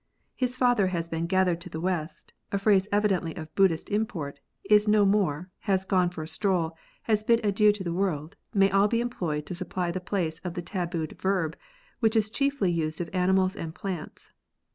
[0.35, 4.87] His father has been gathered to the west— a phrase evidently of Buddhistic import— is
[4.87, 8.87] 7io more, has gone for a stroll, has hid adieu to the loorld, may all
[8.87, 11.55] be employed to supply the place of the tabooed verb,
[11.99, 14.31] which is chiefly used of animals and plants.